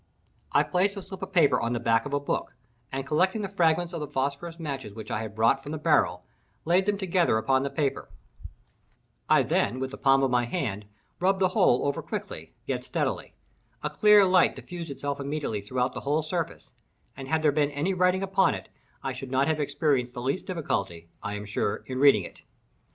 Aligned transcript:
I 0.51 0.63
placed 0.63 0.95
the 0.95 1.03
slip 1.03 1.21
of 1.21 1.31
paper 1.31 1.61
on 1.61 1.73
the 1.73 1.79
back 1.79 2.07
of 2.07 2.13
a 2.15 2.19
book, 2.19 2.55
and, 2.91 3.05
collecting 3.05 3.43
the 3.43 3.47
fragments 3.47 3.93
of 3.93 3.99
the 3.99 4.07
phosphorus 4.07 4.57
matches 4.59 4.95
which 4.95 5.11
I 5.11 5.19
had 5.21 5.35
brought 5.35 5.61
from 5.61 5.73
the 5.73 5.77
barrel, 5.77 6.25
laid 6.65 6.87
them 6.87 6.97
together 6.97 7.37
upon 7.37 7.61
the 7.61 7.69
paper. 7.69 8.09
I 9.29 9.43
then, 9.43 9.79
with 9.79 9.91
the 9.91 9.99
palm 9.99 10.23
of 10.23 10.31
my 10.31 10.45
hand, 10.45 10.85
rubbed 11.19 11.37
the 11.37 11.49
whole 11.49 11.85
over 11.85 12.01
quickly, 12.01 12.51
yet 12.65 12.83
steadily. 12.83 13.35
A 13.83 13.91
clear 13.91 14.25
light 14.25 14.55
diffused 14.55 14.89
itself 14.89 15.19
immediately 15.19 15.61
throughout 15.61 15.93
the 15.93 15.99
whole 16.01 16.23
surface; 16.23 16.73
and 17.15 17.27
had 17.27 17.43
there 17.43 17.51
been 17.51 17.69
any 17.69 17.93
writing 17.93 18.23
upon 18.23 18.55
it, 18.55 18.69
I 19.03 19.13
should 19.13 19.29
not 19.29 19.47
have 19.47 19.59
experienced 19.59 20.15
the 20.15 20.21
least 20.23 20.47
difficulty, 20.47 21.09
I 21.21 21.35
am 21.35 21.45
sure, 21.45 21.83
in 21.85 21.99
reading 21.99 22.23
it. 22.23 22.41